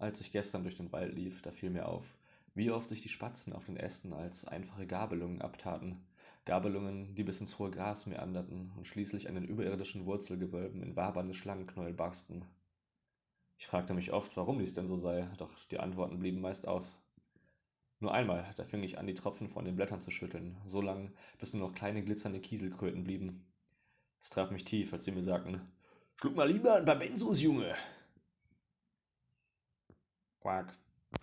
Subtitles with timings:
[0.00, 2.16] Als ich gestern durch den Wald lief, da fiel mir auf,
[2.54, 6.02] wie oft sich die Spatzen auf den Ästen als einfache Gabelungen abtaten.
[6.46, 11.34] Gabelungen, die bis ins hohe Gras meanderten und schließlich an den überirdischen Wurzelgewölben in wabernde
[11.34, 12.46] Schlangenknäuel barsten.
[13.58, 16.98] Ich fragte mich oft, warum dies denn so sei, doch die Antworten blieben meist aus.
[17.98, 21.12] Nur einmal, da fing ich an, die Tropfen von den Blättern zu schütteln, so lang,
[21.38, 23.44] bis nur noch kleine glitzernde Kieselkröten blieben.
[24.22, 25.60] Es traf mich tief, als sie mir sagten,
[26.14, 27.74] Schluck mal lieber ein paar Benzos, Junge.
[30.40, 30.66] Quack.